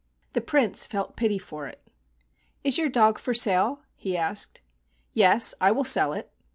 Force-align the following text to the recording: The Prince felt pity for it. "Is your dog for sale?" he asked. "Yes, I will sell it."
The 0.33 0.41
Prince 0.41 0.87
felt 0.87 1.15
pity 1.15 1.37
for 1.37 1.67
it. 1.67 1.79
"Is 2.63 2.79
your 2.79 2.89
dog 2.89 3.19
for 3.19 3.35
sale?" 3.35 3.83
he 3.95 4.17
asked. 4.17 4.59
"Yes, 5.13 5.53
I 5.61 5.69
will 5.71 5.83
sell 5.83 6.11
it." 6.11 6.33